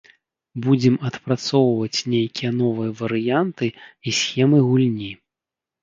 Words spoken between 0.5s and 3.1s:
Будзем адпрацоўваць нейкія новыя